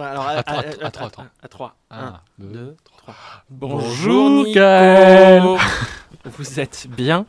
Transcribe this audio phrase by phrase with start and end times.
[0.00, 1.26] Alors, À trois, à- à trois, à- attends.
[1.42, 1.76] À 3.
[1.90, 3.14] Un, 1, deux, 2, 3.
[3.50, 4.46] Bonjour.
[4.50, 5.42] Gaël.
[6.24, 7.26] Vous êtes bien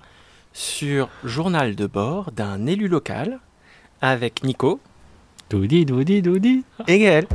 [0.54, 3.40] sur Journal de bord d'un élu local
[4.02, 4.80] avec Nico
[5.50, 6.64] Doudi, doudi, doudi.
[6.88, 7.28] et Gaël.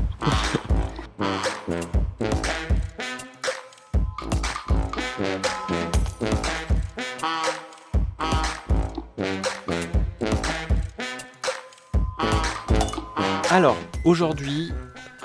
[13.51, 14.73] Alors, aujourd'hui,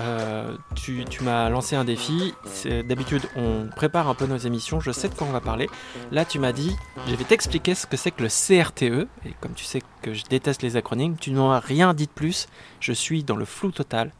[0.03, 2.33] euh, tu, tu m'as lancé un défi.
[2.45, 4.79] C'est- D'habitude, on prépare un peu nos émissions.
[4.79, 5.67] Je sais de quoi on va parler.
[6.11, 6.75] Là, tu m'as dit,
[7.07, 9.07] je vais t'expliquer ce que c'est que le CRTE.
[9.25, 12.11] Et comme tu sais que je déteste les acronymes, tu n'en as rien dit de
[12.11, 12.47] plus.
[12.79, 14.11] Je suis dans le flou total.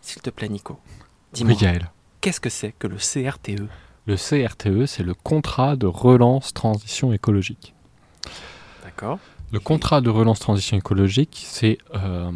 [0.00, 0.78] S'il te plaît, Nico,
[1.32, 1.54] dis-moi,
[2.20, 3.68] qu'est-ce que c'est que le CRTE
[4.06, 7.74] Le CRTE, c'est le contrat de relance transition écologique.
[8.84, 9.18] D'accord
[9.52, 12.30] Le contrat de relance transition écologique, c'est euh,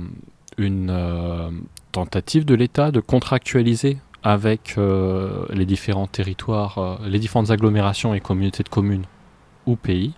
[0.59, 1.51] une euh,
[1.93, 8.21] tentative de l'État de contractualiser avec euh, les différents territoires, euh, les différentes agglomérations et
[8.21, 9.05] communautés de communes
[9.67, 10.13] ou pays,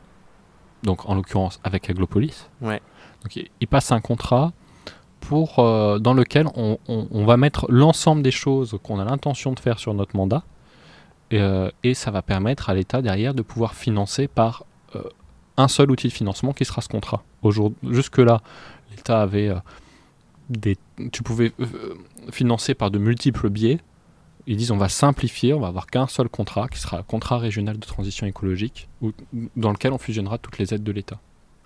[0.82, 2.48] donc en l'occurrence avec Aglopolis.
[2.60, 2.80] Ouais.
[3.22, 4.52] Donc il, il passe un contrat
[5.20, 9.52] pour, euh, dans lequel on, on- on va mettre l'ensemble des choses qu'on a l'intention
[9.52, 10.42] de faire sur notre mandat,
[11.30, 11.40] et,
[11.82, 14.64] et ça va permettre à l'État derrière de pouvoir financer par
[15.56, 17.22] un seul outil de financement qui sera ce contrat.
[17.82, 18.40] Jusque-là,
[18.90, 19.50] l'État avait
[20.50, 20.76] des.
[21.12, 21.94] Tu pouvais euh,
[22.30, 23.78] financer par de multiples biais.
[24.46, 27.38] Ils disent on va simplifier, on va avoir qu'un seul contrat qui sera un contrat
[27.38, 29.12] régional de transition écologique, où-
[29.56, 31.18] dans lequel on fusionnera toutes les aides de l'État.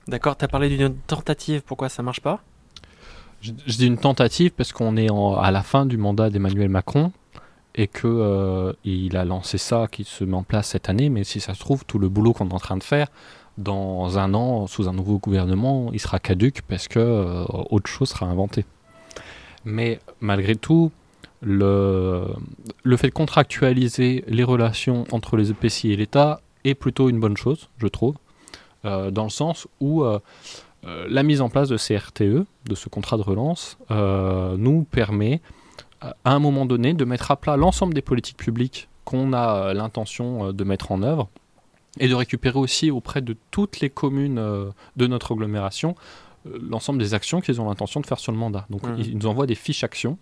[0.07, 2.41] D'accord, t'as parlé d'une tentative, pourquoi ça marche pas?
[3.41, 6.69] Je, je dis une tentative parce qu'on est en- à la fin du mandat d'Emmanuel
[6.69, 7.13] Macron
[7.75, 11.25] et que euh, il a lancé ça qui se met en place cette année, mais
[11.25, 13.09] si ça se trouve, tout le boulot qu'on est en train de faire,
[13.59, 18.09] dans un an, sous un nouveau gouvernement, il sera caduque parce que euh, autre chose
[18.09, 18.65] sera inventé.
[19.65, 20.93] Mais malgré tout,
[21.43, 22.25] le,
[22.97, 27.69] fait de contractualiser les relations entre les EPCI et l'État est plutôt une bonne chose,
[27.79, 28.15] je trouve,
[28.85, 30.21] euh, dans le sens où euh,
[30.85, 35.41] la mise en place de CRTE, de ce contrat de relance, nous permet
[36.01, 40.53] à un moment donné de mettre à plat l'ensemble des politiques publiques qu'on a l'intention
[40.53, 41.29] de mettre en œuvre
[42.01, 45.95] et de récupérer aussi auprès de toutes les communes euh, de notre agglomération
[46.47, 48.67] euh, l'ensemble des actions qu'ils ont l'intention de faire sur le mandat.
[48.71, 48.97] Donc Mhm.
[48.99, 50.19] ils nous envoient des fiches actions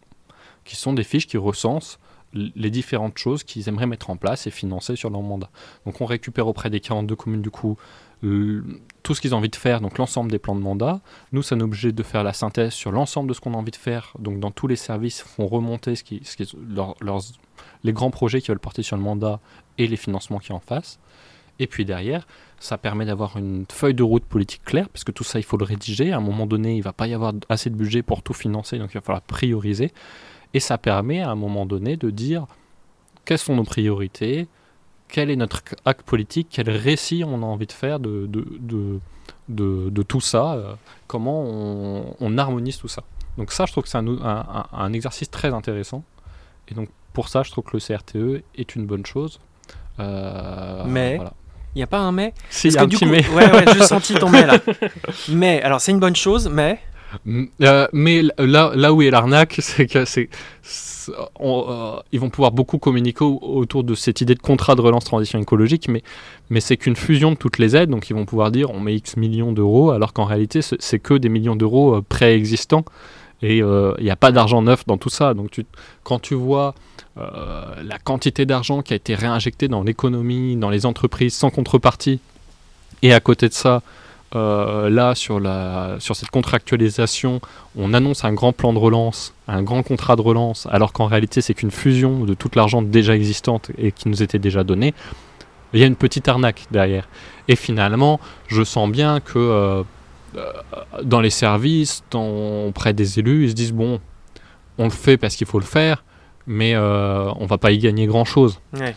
[0.64, 1.98] qui sont des fiches qui recensent
[2.34, 5.48] les différentes choses qu'ils aimeraient mettre en place et financer sur leur mandat.
[5.86, 7.76] Donc on récupère auprès des 42 communes du coup
[8.22, 8.62] l-
[9.02, 11.00] tout ce qu'ils ont envie de faire, donc l'ensemble des plans de mandat.
[11.32, 13.70] Nous, ça nous obligé de faire la synthèse sur l'ensemble de ce qu'on a envie
[13.70, 14.12] de faire.
[14.18, 17.20] Donc dans tous les services, font remonter ce qui, ce qui- leur- leurs,
[17.84, 19.38] les grands projets qui veulent porter sur le mandat
[19.78, 20.98] et les financements qui en face.
[21.58, 22.26] Et puis derrière,
[22.58, 25.56] ça permet d'avoir une feuille de route politique claire, parce que tout ça, il faut
[25.56, 26.12] le rédiger.
[26.12, 28.34] À un moment donné, il ne va pas y avoir assez de budget pour tout
[28.34, 29.92] financer, donc il va falloir prioriser.
[30.54, 32.46] Et ça permet à un moment donné de dire
[33.24, 34.48] quelles sont nos priorités,
[35.08, 39.00] quel est notre acte politique, quel récit on a envie de faire de, de, de,
[39.48, 40.74] de- de tout ça, euh,
[41.06, 43.02] comment on, on harmonise tout ça.
[43.38, 46.04] Donc ça, je trouve que c'est un, un- un- un exercice très intéressant.
[46.68, 49.40] Et donc pour ça, je trouve que le CRTE est une bonne chose.
[50.00, 51.32] Euh, Mais- voilà.
[51.76, 53.04] Il n'y a pas un mais Si, il y Parce a que un du petit
[53.04, 53.28] coup- mais.
[53.36, 54.58] Ouais, ouais, j'ai senti ton mais là.
[55.28, 56.78] Mais, alors c'est une bonne chose, mais.
[57.26, 60.30] Mm, euh, mais là, là où est l'arnaque, c'est que c'est,
[60.62, 64.74] c'est- on, euh, ils vont pouvoir beaucoup communiquer au- autour de cette idée de contrat
[64.74, 66.02] de relance transition écologique, mais,
[66.48, 68.94] mais c'est qu'une fusion de toutes les aides, donc ils vont pouvoir dire on met
[68.96, 72.84] X millions d'euros, alors qu'en réalité c'est, c'est que des millions d'euros euh, préexistants,
[73.42, 75.34] et euh, il n'y a pas d'argent neuf dans tout ça.
[75.34, 75.60] Donc
[76.02, 76.74] quand tu vois
[77.18, 82.20] euh, la quantité d'argent qui a été réinjectée dans l'économie, dans les entreprises sans contrepartie,
[83.02, 83.82] et à côté de ça,
[84.34, 87.40] euh, là, sur, la, sur cette contractualisation,
[87.76, 91.40] on annonce un grand plan de relance, un grand contrat de relance, alors qu'en réalité,
[91.40, 94.94] c'est qu'une fusion de toute l'argent déjà existante et qui nous était déjà donné.
[95.72, 97.08] Il y a une petite arnaque derrière.
[97.48, 99.84] Et finalement, je sens bien que euh, euh,
[101.02, 104.00] dans les services, dans- auprès des élus, ils se disent bon,
[104.78, 106.04] on le fait parce qu'il faut le faire,
[106.46, 108.60] mais euh, on va pas y gagner grand-chose.
[108.78, 108.94] Ouais.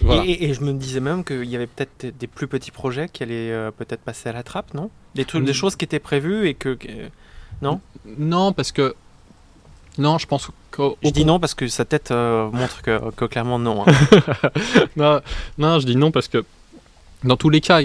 [0.00, 0.24] Voilà.
[0.24, 3.08] Et, et- et je me disais même qu'il y avait peut-être des- plus petits projets
[3.08, 4.90] qui allaient euh, peut-être passer à la trappe, non?
[5.16, 5.54] Des trucs, des Mm.
[5.54, 6.74] choses qui étaient prévues et que.
[6.74, 6.88] que-
[7.62, 8.94] Non, parce que...
[9.98, 10.82] Non, je pense que...
[11.02, 13.84] Je dis non parce que sa tête euh, montre que, que clairement non.
[13.84, 13.92] hein.
[14.96, 15.20] non,
[15.58, 16.44] non, je dis non parce que
[17.24, 17.80] dans tous les cas,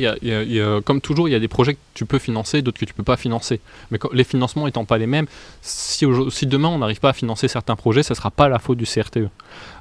[0.86, 3.04] comme toujours, il y a des projets que tu peux financer, d'autres que tu peux
[3.04, 3.60] pas financer.
[3.90, 5.26] Mais les financements étant pas les mêmes,
[5.62, 6.06] si,
[6.46, 9.30] demain on n'arrive pas à financer certains projets, ce sera pas la faute du CRTE.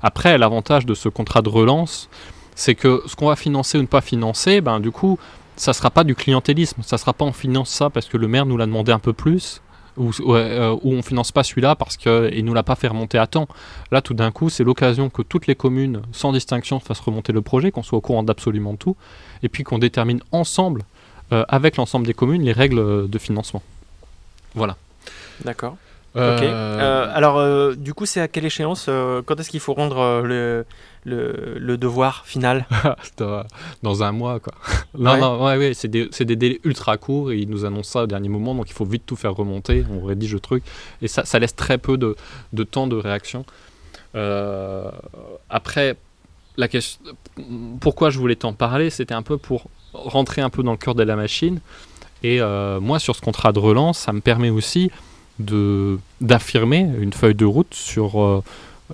[0.02, 2.08] Après, l'avantage de ce contrat de relance,
[2.54, 5.19] c'est que ce qu'on va financer ou ne pas financer, ben du coup,
[5.56, 6.82] ça sera pas du clientélisme.
[6.82, 9.12] Ça sera pas on finance ça parce que le maire nous l'a demandé un peu
[9.12, 9.60] plus.
[9.96, 13.26] Ou euh, où on finance pas celui-là parce qu'il nous l'a pas fait remonter à
[13.26, 13.46] temps.
[13.90, 17.42] Là, tout d'un coup, c'est l'occasion que toutes les communes, sans distinction, fassent remonter le
[17.42, 18.96] projet, qu'on soit au courant d'absolument tout,
[19.42, 20.82] et puis qu'on détermine ensemble,
[21.32, 23.62] euh, avec l'ensemble des communes, les règles de financement.
[24.54, 24.76] Voilà.
[25.44, 25.76] D'accord.
[26.14, 26.42] Ok.
[26.42, 28.88] alors, du coup, c'est à quelle échéance
[29.26, 30.64] Quand est-ce qu'il faut rendre le,
[31.04, 32.66] le, devoir final
[33.82, 34.52] Dans un mois, quoi.
[34.99, 38.02] non, non, ouais, ouais, c'est des, des, délais ultra courts et ils nous annoncent ça
[38.04, 39.84] au dernier moment, donc il faut vite tout faire remonter.
[39.90, 40.64] On rédige le truc
[41.00, 42.16] et ça, ça laisse très peu de,
[42.52, 43.44] de temps de réaction.
[44.14, 44.90] Euh,
[45.49, 45.96] après,
[46.56, 47.00] la question,
[47.81, 50.94] pourquoi je voulais t'en parler, c'était un peu pour rentrer un peu dans le cœur
[50.94, 51.60] de la machine.
[52.22, 54.90] Et euh, moi, sur ce contrat de relance, ça me permet aussi
[56.20, 58.44] d'affirmer une feuille de route sur euh,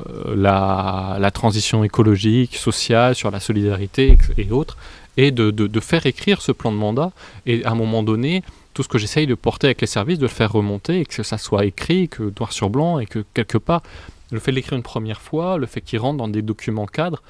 [0.06, 4.76] euh, la, transition écologique, sociale, sur la solidarité et autres,
[5.16, 7.12] et de, faire écrire ce plan de mandat.
[7.46, 8.42] Et à un moment donné,
[8.74, 11.22] tout ce que j'essaye de porter avec les services, de le faire remonter, et que
[11.22, 13.82] ça soit écrit, que noir sur blanc, et que quelque part,
[14.30, 17.22] le fait de l'écrire une première fois, le fait qu'il rentre dans des documents cadres,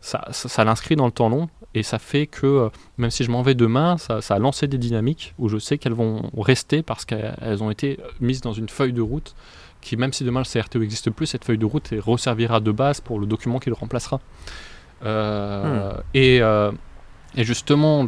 [0.00, 3.42] ça, l'inscrit dans le temps long, et ça fait que, euh, même si je m'en
[3.42, 7.04] vais demain, ça, ça, a lancé des dynamiques où je sais qu'elles vont rester parce
[7.04, 9.34] qu'elles ont été mises dans une feuille de route
[9.86, 13.00] qui, même si demain le CRTO n'existe plus, cette feuille de route resservira de base
[13.00, 14.20] pour le document qui le remplacera.
[15.04, 16.02] Euh, hmm.
[16.14, 16.72] et, euh,
[17.36, 18.04] et, justement,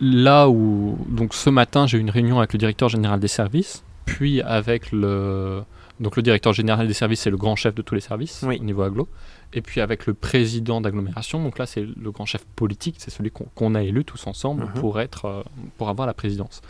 [0.00, 3.82] là où donc ce matin j'ai eu une réunion avec le directeur général des services,
[4.04, 5.62] puis avec le
[6.00, 8.52] donc le directeur général des services c'est le grand chef de tous les services au
[8.52, 9.08] niveau aglo,
[9.54, 11.42] et puis avec le président d'agglomération.
[11.42, 14.72] Donc là c'est le grand chef politique, c'est celui qu'on a élu tous ensemble mhm.
[14.74, 15.42] pour être euh,
[15.78, 16.60] pour avoir la présidence.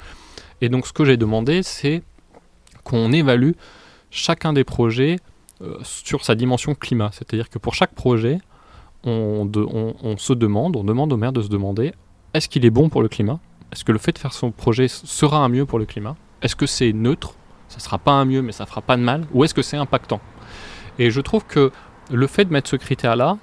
[0.61, 2.03] Et donc ce que j'ai demandé c'est
[2.91, 3.53] qu'on évalue
[4.11, 5.21] chacun des projets
[5.63, 7.11] euh, sur sa dimension climat.
[7.13, 8.41] C'est-à-dire que pour chaque projet,
[9.05, 9.49] on,
[10.19, 11.95] se demande, on demande au maire de se demander
[12.35, 13.39] est-ce qu'il est bon pour le climat?
[13.73, 16.17] Est-ce que le fait de faire son projet sera un mieux pour le climat?
[16.43, 17.35] Est-ce que c'est neutre?
[17.69, 19.25] Ça ne sera pas un mieux, mais ça fera pas de mal?
[19.33, 20.21] Ou est-ce que c'est impactant?
[20.99, 21.71] Et je trouve que
[22.11, 23.39] le fait de mettre ce critère-là,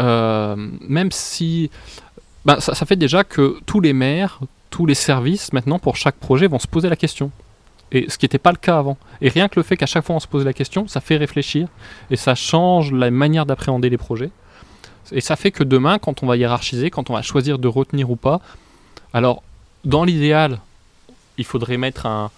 [0.00, 1.70] euh, même si.
[2.44, 4.40] Ben, ça fait déjà que tous les maires,
[4.70, 7.30] tous les services, maintenant, pour chaque projet, vont se poser la question
[7.92, 8.96] et ce qui n'était pas le cas avant.
[9.20, 11.16] Et rien que le fait qu'à chaque fois on se pose la question, ça fait
[11.16, 11.68] réfléchir
[12.10, 14.30] et ça change la manière d'appréhender les projets.
[15.12, 18.10] Et ça fait que demain, quand on va hiérarchiser, quand on va choisir de retenir
[18.10, 18.40] ou pas,
[19.12, 19.42] alors
[19.84, 20.58] dans l'idéal,
[21.36, 22.30] il faudrait mettre un,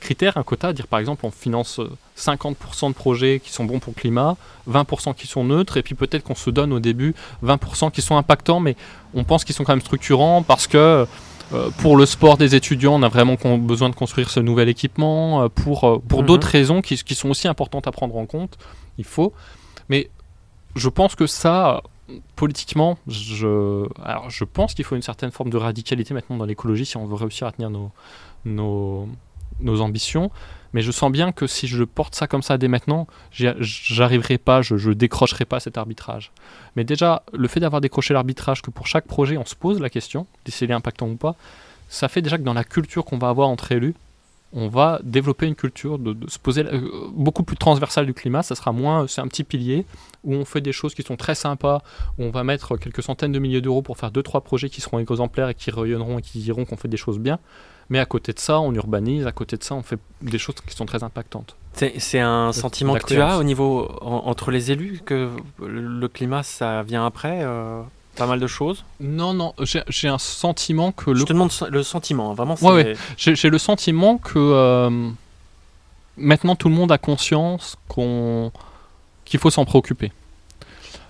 [0.00, 1.80] critère, un quota, dire par exemple on finance
[2.18, 4.36] 50% de projets qui sont bons pour le climat,
[4.70, 8.16] 20% qui sont neutres, et puis peut-être qu'on se donne au début 20% qui sont
[8.16, 8.76] impactants, mais
[9.14, 11.06] on pense qu'ils sont quand même structurants parce que euh,
[11.78, 15.42] pour le sport des étudiants, on a vraiment besoin de construire ce nouvel équipement.
[15.42, 16.26] Euh, pour euh, pour mhm.
[16.26, 18.58] d'autres raisons qui, qui, sont aussi importantes à prendre en compte,
[18.98, 19.32] il faut.
[19.88, 20.10] Mais
[20.76, 21.82] je pense que ça,
[22.36, 26.86] politiquement, je, alors je pense qu'il faut une certaine forme de radicalité maintenant dans l'écologie
[26.86, 27.90] si on veut réussir à tenir nos,
[28.44, 29.08] nos,
[29.60, 30.30] nos ambitions.
[30.72, 34.60] Mais je sens bien que si je porte ça comme ça dès maintenant, j'arriverai pas,
[34.60, 36.32] je, je décrocherai pas cet arbitrage.
[36.74, 39.88] Mais déjà, le fait d'avoir décroché l'arbitrage, que pour chaque projet on se pose la
[39.88, 41.36] question, d'essayer impactant ou pas,
[41.88, 43.94] ça fait déjà que dans la culture qu'on va avoir entre élus,
[44.54, 46.80] on va développer une culture de, se poser euh,
[47.12, 48.42] beaucoup plus transversale du climat.
[48.42, 49.84] Ça sera moins, c'est un petit pilier
[50.22, 51.82] où on fait des choses qui sont très sympas,
[52.18, 54.80] où on va mettre quelques centaines de milliers d'euros pour faire deux trois projets qui
[54.80, 57.40] seront exemplaires et qui rayonneront et qui diront qu'on fait des choses bien.
[57.90, 60.54] Mais à côté de ça, on urbanise, à côté de ça, on fait des choses
[60.66, 61.56] qui sont très impactantes.
[61.74, 65.30] C'est un sentiment que tu as au niveau entre les élus que
[65.60, 67.82] le climat ça vient après euh,
[68.14, 69.54] pas mal de choses Non non,
[69.88, 72.56] j'ai un sentiment que Je te demande le sentiment, hein, vraiment.
[72.62, 75.10] Ouais, J'ai le sentiment que euh,
[76.16, 78.52] maintenant tout le monde a conscience qu'on
[79.24, 80.12] qu'il faut s'en préoccuper,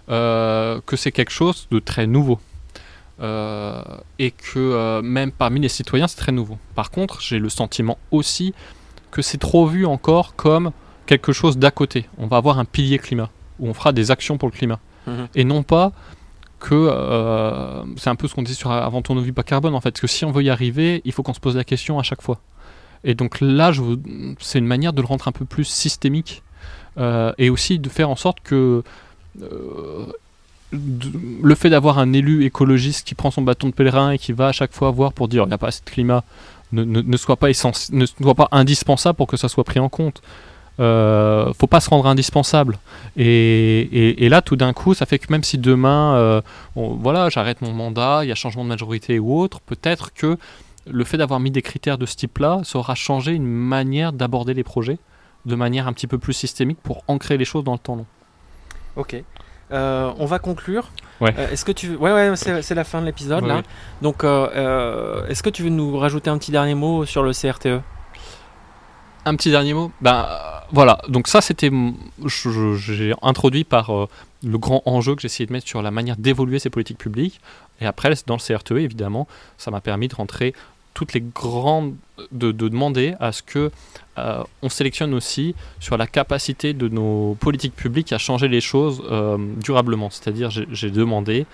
[0.08, 2.38] euh, que c'est quelque chose de très nouveau.
[3.20, 3.80] Euh,
[4.18, 6.58] et que même parmi les citoyens, c'est très nouveau.
[6.74, 8.54] Par contre, j'ai le sentiment aussi
[9.12, 10.72] que c'est trop vu encore comme
[11.06, 12.06] quelque chose d'à côté.
[12.18, 13.30] On va avoir un pilier climat,
[13.60, 14.80] où on fera des actions pour le climat.
[15.06, 15.28] Mhm.
[15.34, 15.92] Et non pas
[16.60, 19.80] que euh, c'est un peu ce qu'on dit sur avant ton vie pas carbone en
[19.80, 22.02] fait, que si on veut y arriver, il faut qu'on se pose la question à
[22.02, 22.40] chaque fois.
[23.04, 23.70] Et donc là,
[24.38, 26.42] c'est une manière de le rendre un peu plus systémique
[27.38, 28.82] et aussi de faire en sorte que
[30.72, 34.48] le fait d'avoir un élu écologiste qui prend son bâton de pèlerin et qui va
[34.48, 36.24] à chaque fois voir pour dire il n'y a pas assez de climat
[36.82, 40.22] ne, soit pas ne soit pas indispensable pour que ça soit pris en compte.
[40.80, 42.78] Euh, faut pas se rendre indispensable.
[43.16, 46.40] Et, là, tout d'un coup, ça fait que même si demain, euh,
[46.74, 50.36] voilà, j'arrête mon mandat, il y a changement de majorité ou autre, peut-être que
[50.90, 54.54] le fait d'avoir mis des critères de ce type-là, ça aura changé une manière d'aborder
[54.54, 54.98] les projets
[55.46, 58.06] de manière un petit peu plus systémique pour ancrer les choses dans le temps long.
[58.96, 59.22] Ok.
[59.72, 60.90] Euh, on va conclure.
[61.20, 61.34] Ouais.
[61.38, 61.96] Euh, est-ce que tu.
[61.96, 63.56] Ouais, ouais, c'est la fin de l'épisode Ouais, là.
[63.56, 63.62] ouais.
[64.02, 67.80] Donc, euh, est-ce que tu veux nous rajouter un petit dernier mot sur le CRTE
[69.26, 69.90] Un petit dernier mot.
[70.00, 70.38] Ben euh,
[70.70, 71.00] voilà.
[71.08, 71.70] Donc ça, c'était,
[72.26, 74.08] j'ai introduit par euh,
[74.42, 77.40] le grand enjeu que j'ai essayé de mettre sur la manière d'évoluer ces politiques publiques.
[77.80, 79.26] Et après, dans le CRTE, évidemment,
[79.56, 80.54] ça m'a permis de rentrer
[80.92, 81.94] toutes les grandes,
[82.30, 83.72] de, de demander à ce que
[84.18, 89.02] euh, on sélectionne aussi sur la capacité de nos politiques publiques à changer les choses
[89.56, 90.10] durablement.
[90.10, 91.46] C'est-à-dire, j'ai demandé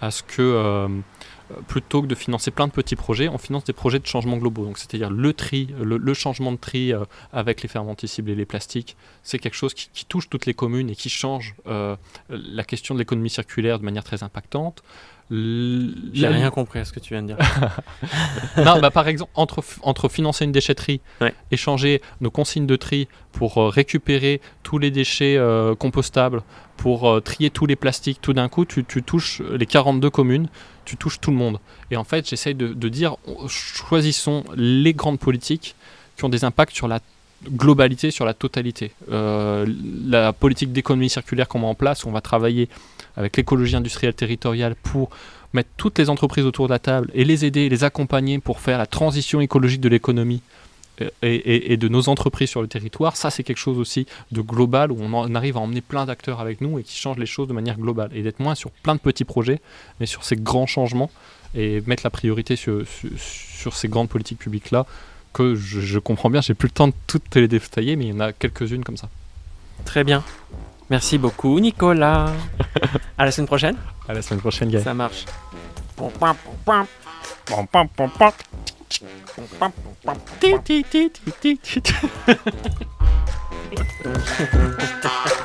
[0.00, 0.88] à ce que
[1.66, 4.64] plutôt que de financer plein de petits projets, on finance des projets de changement globaux.
[4.64, 8.96] Donc, c'est-à-dire le tri, le, changement de tri euh, avec les fermenticibles et les plastiques,
[9.22, 11.96] c'est quelque chose qui, qui touche toutes les communes et qui change euh,
[12.28, 14.82] la question de l'économie circulaire de manière très impactante.
[15.30, 17.38] J'ai rien compris à ce que tu viens de dire.
[18.64, 21.34] non, bah, par exemple, entre, entre financer une déchetterie, Ouais.
[21.50, 26.42] échanger nos consignes de tri pour euh, récupérer tous les déchets euh, compostables,
[26.76, 30.48] pour euh, trier tous les plastiques, tout d'un coup, tu, tu touches les 42 communes,
[30.84, 31.58] tu touches tout le monde.
[31.90, 35.74] Et en fait, j'essaye de, de dire, on- choisissons les grandes politiques
[36.16, 37.00] qui ont des impacts sur la
[37.44, 38.92] globalité, sur la totalité.
[39.10, 39.66] Euh,
[40.06, 42.68] la politique d'économie circulaire qu'on met en place, on va travailler
[43.16, 45.10] avec l'écologie industrielle territoriale pour
[45.52, 48.78] mettre toutes les entreprises autour de la table et les aider, les accompagner pour faire
[48.78, 50.42] la transition écologique de l'économie
[51.02, 54.90] euh, et, de nos entreprises sur le territoire, ça c'est quelque chose aussi de global
[54.90, 57.52] où on, arrive à emmener plein d'acteurs avec nous et qui changent les choses de
[57.52, 59.60] manière globale et d'être moins sur plein de petits projets
[60.00, 61.10] mais sur ces grands changements
[61.54, 62.82] et mettre la priorité sur,
[63.72, 64.86] ces grandes politiques publiques là
[65.36, 68.14] que je, je comprends bien, j'ai plus le temps de toutes les détailler mais il
[68.14, 69.10] y en a quelques-unes comme ça.
[69.84, 70.24] Très bien.
[70.88, 72.32] Merci beaucoup, Nicolas.
[73.18, 73.76] à la semaine prochaine.
[74.08, 74.84] À la semaine prochaine Gaël.
[74.84, 75.26] Ça marche.